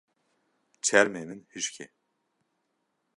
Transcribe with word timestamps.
Çermê 0.85 1.23
min 1.27 1.41
hişk 1.53 1.75
e. 1.83 1.87